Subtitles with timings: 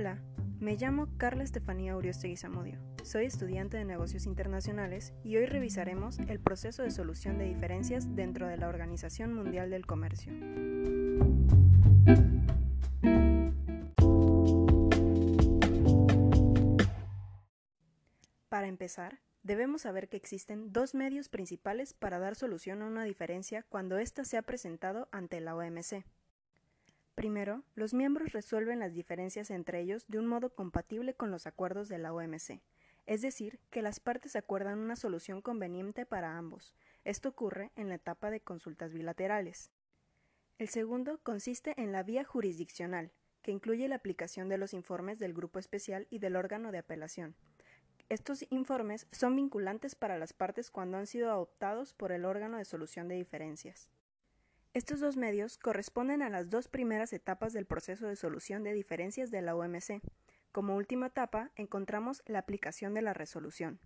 [0.00, 0.18] Hola,
[0.60, 2.78] me llamo Carla Estefanía Uriostegui Zamudio.
[3.04, 8.48] Soy estudiante de negocios internacionales y hoy revisaremos el proceso de solución de diferencias dentro
[8.48, 10.32] de la Organización Mundial del Comercio.
[18.48, 23.66] Para empezar, debemos saber que existen dos medios principales para dar solución a una diferencia
[23.68, 26.06] cuando ésta se ha presentado ante la OMC.
[27.20, 31.90] Primero, los miembros resuelven las diferencias entre ellos de un modo compatible con los acuerdos
[31.90, 32.62] de la OMC,
[33.04, 36.74] es decir, que las partes acuerdan una solución conveniente para ambos.
[37.04, 39.70] Esto ocurre en la etapa de consultas bilaterales.
[40.56, 45.34] El segundo consiste en la vía jurisdiccional, que incluye la aplicación de los informes del
[45.34, 47.36] grupo especial y del órgano de apelación.
[48.08, 52.64] Estos informes son vinculantes para las partes cuando han sido adoptados por el órgano de
[52.64, 53.90] solución de diferencias.
[54.72, 59.32] Estos dos medios corresponden a las dos primeras etapas del proceso de solución de diferencias
[59.32, 60.00] de la OMC.
[60.52, 63.80] Como última etapa encontramos la aplicación de la resolución.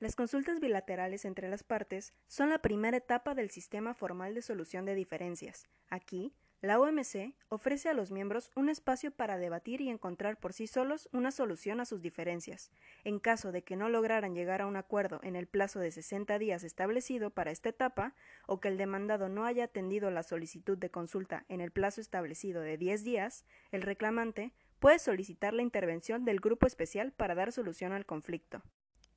[0.00, 4.84] Las consultas bilaterales entre las partes son la primera etapa del sistema formal de solución
[4.84, 5.68] de diferencias.
[5.88, 6.34] Aquí,
[6.64, 11.10] la OMC ofrece a los miembros un espacio para debatir y encontrar por sí solos
[11.12, 12.70] una solución a sus diferencias.
[13.04, 16.38] En caso de que no lograran llegar a un acuerdo en el plazo de 60
[16.38, 18.14] días establecido para esta etapa,
[18.46, 22.62] o que el demandado no haya atendido la solicitud de consulta en el plazo establecido
[22.62, 27.92] de 10 días, el reclamante puede solicitar la intervención del grupo especial para dar solución
[27.92, 28.62] al conflicto.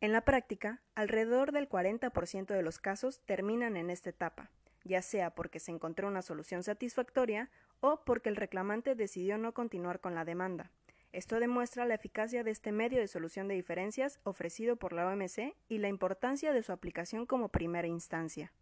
[0.00, 4.50] En la práctica, alrededor del 40% de los casos terminan en esta etapa
[4.86, 10.00] ya sea porque se encontró una solución satisfactoria o porque el reclamante decidió no continuar
[10.00, 10.70] con la demanda.
[11.12, 15.54] Esto demuestra la eficacia de este medio de solución de diferencias ofrecido por la OMC
[15.68, 18.52] y la importancia de su aplicación como primera instancia.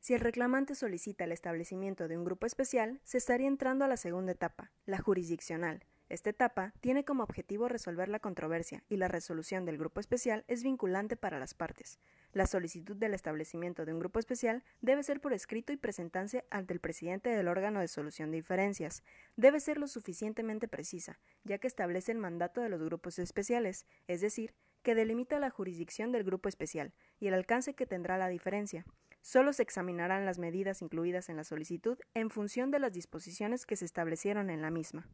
[0.00, 3.96] Si el reclamante solicita el establecimiento de un grupo especial, se estaría entrando a la
[3.96, 9.64] segunda etapa, la jurisdiccional, esta etapa tiene como objetivo resolver la controversia y la resolución
[9.64, 11.98] del grupo especial es vinculante para las partes.
[12.32, 16.74] La solicitud del establecimiento de un grupo especial debe ser por escrito y presentarse ante
[16.74, 19.02] el presidente del órgano de solución de diferencias.
[19.34, 24.20] Debe ser lo suficientemente precisa, ya que establece el mandato de los grupos especiales, es
[24.20, 28.86] decir, que delimita la jurisdicción del grupo especial y el alcance que tendrá la diferencia.
[29.22, 33.74] Solo se examinarán las medidas incluidas en la solicitud en función de las disposiciones que
[33.74, 35.08] se establecieron en la misma.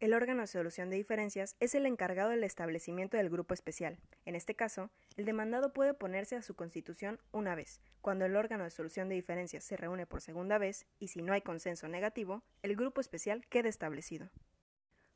[0.00, 3.98] El órgano de solución de diferencias es el encargado del establecimiento del grupo especial.
[4.26, 7.80] En este caso, el demandado puede oponerse a su constitución una vez.
[8.00, 11.32] Cuando el órgano de solución de diferencias se reúne por segunda vez y si no
[11.32, 14.30] hay consenso negativo, el grupo especial queda establecido.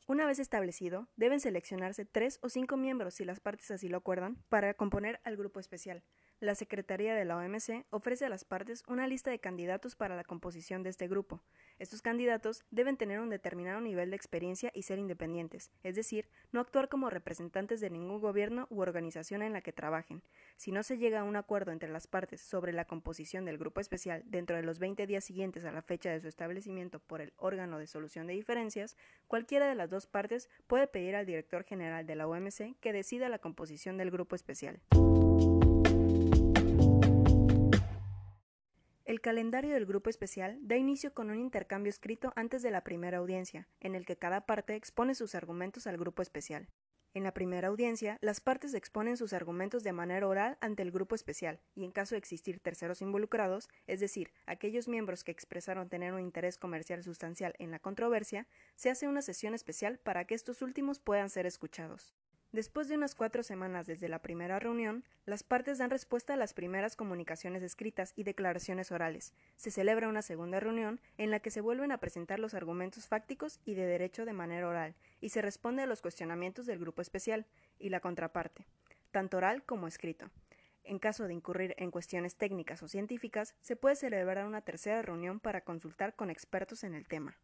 [0.08, 4.42] Una vez establecido, deben seleccionarse tres o cinco miembros, si las partes así lo acuerdan,
[4.48, 6.02] para componer al grupo especial.
[6.42, 10.24] La Secretaría de la OMC ofrece a las partes una lista de candidatos para la
[10.24, 11.40] composición de este grupo.
[11.78, 16.58] Estos candidatos deben tener un determinado nivel de experiencia y ser independientes, es decir, no
[16.58, 20.20] actuar como representantes de ningún gobierno u organización en la que trabajen.
[20.56, 23.80] Si no se llega a un acuerdo entre las partes sobre la composición del grupo
[23.80, 27.32] especial dentro de los 20 días siguientes a la fecha de su establecimiento por el
[27.36, 28.96] órgano de solución de diferencias,
[29.28, 33.28] cualquiera de las dos partes puede pedir al director general de la OMC que decida
[33.28, 34.80] la composición del grupo especial.
[39.12, 43.18] El calendario del grupo especial da inicio con un intercambio escrito antes de la primera
[43.18, 46.70] audiencia, en el que cada parte expone sus argumentos al grupo especial.
[47.12, 51.14] En la primera audiencia, las partes exponen sus argumentos de manera oral ante el grupo
[51.14, 56.14] especial, y en caso de existir terceros involucrados, es decir, aquellos miembros que expresaron tener
[56.14, 58.46] un interés comercial sustancial en la controversia,
[58.76, 62.14] se hace una sesión especial para que estos últimos puedan ser escuchados.
[62.52, 66.52] Después de unas cuatro semanas desde la primera reunión, las partes dan respuesta a las
[66.52, 69.32] primeras comunicaciones escritas y declaraciones orales.
[69.56, 73.58] Se celebra una segunda reunión en la que se vuelven a presentar los argumentos fácticos
[73.64, 77.46] y de derecho de manera oral, y se responde a los cuestionamientos del grupo especial
[77.78, 78.66] y la contraparte,
[79.12, 80.28] tanto oral como escrito.
[80.84, 85.40] En caso de incurrir en cuestiones técnicas o científicas, se puede celebrar una tercera reunión
[85.40, 87.38] para consultar con expertos en el tema.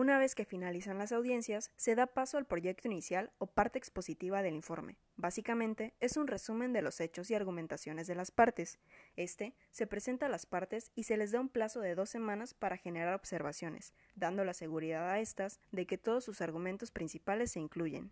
[0.00, 4.40] Una vez que finalizan las audiencias, se da paso al proyecto inicial o parte expositiva
[4.40, 4.96] del informe.
[5.16, 8.78] Básicamente, es un resumen de los hechos y argumentaciones de las partes.
[9.16, 12.54] Este se presenta a las partes y se les da un plazo de dos semanas
[12.54, 17.60] para generar observaciones, dando la seguridad a estas de que todos sus argumentos principales se
[17.60, 18.10] incluyen.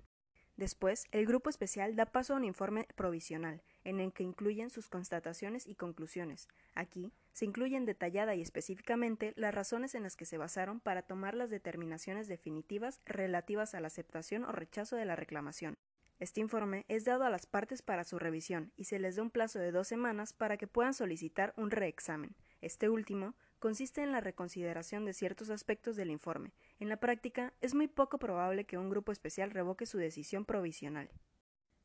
[0.59, 4.89] Después, el grupo especial da paso a un informe provisional, en el que incluyen sus
[4.89, 6.49] constataciones y conclusiones.
[6.75, 11.35] Aquí se incluyen detallada y específicamente las razones en las que se basaron para tomar
[11.35, 15.79] las determinaciones definitivas relativas a la aceptación o rechazo de la reclamación.
[16.19, 19.31] Este informe es dado a las partes para su revisión y se les da un
[19.31, 22.35] plazo de dos semanas para que puedan solicitar un reexamen.
[22.61, 26.53] Este último consiste en la reconsideración de ciertos aspectos del informe.
[26.79, 31.11] En la práctica, es muy poco probable que un grupo especial revoque su decisión provisional.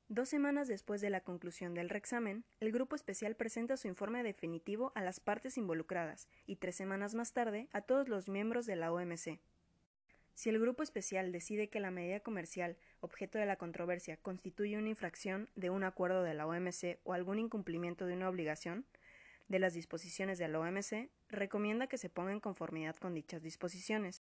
[0.09, 4.91] Dos semanas después de la conclusión del reexamen, el grupo especial presenta su informe definitivo
[4.95, 8.91] a las partes involucradas y tres semanas más tarde a todos los miembros de la
[8.91, 9.39] OMC.
[10.35, 14.89] Si el grupo especial decide que la medida comercial objeto de la controversia constituye una
[14.89, 18.85] infracción de un acuerdo de la OMC o algún incumplimiento de una obligación
[19.53, 24.23] de las disposiciones de la OMC, recomienda que se ponga en conformidad con dichas disposiciones.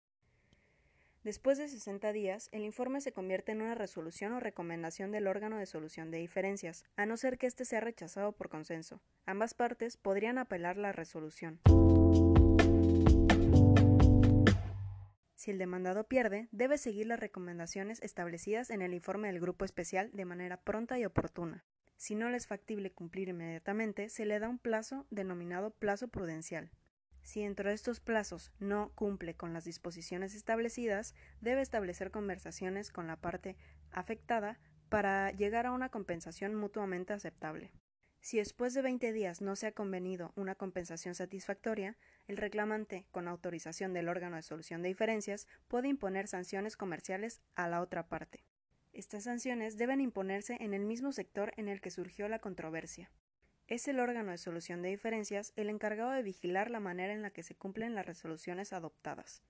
[1.23, 5.59] Después de 60 días, el informe se convierte en una resolución o recomendación del órgano
[5.59, 9.03] de solución de diferencias, a no ser que éste sea rechazado por consenso.
[9.27, 11.59] Ambas partes podrían apelar la resolución.
[15.35, 20.09] Si el demandado pierde, debe seguir las recomendaciones establecidas en el informe del grupo especial
[20.11, 21.63] de manera pronta y oportuna.
[21.99, 26.71] Si no le es factible cumplir inmediatamente, se le da un plazo denominado plazo prudencial.
[27.23, 33.05] Si dentro de estos plazos no cumple con las disposiciones establecidas, debe establecer conversaciones con
[33.05, 33.57] la parte
[33.91, 37.73] afectada para llegar a una compensación mutuamente aceptable.
[38.21, 41.97] Si después de 20 días no se ha convenido una compensación satisfactoria,
[42.27, 47.67] el reclamante, con autorización del órgano de solución de diferencias, puede imponer sanciones comerciales a
[47.67, 48.45] la otra parte.
[48.99, 53.09] Estas sanciones deben imponerse en el mismo sector en el que surgió la controversia.
[53.69, 57.29] Es el órgano de solución de diferencias el encargado de vigilar la manera en la
[57.29, 59.41] que se cumplen las resoluciones adoptadas.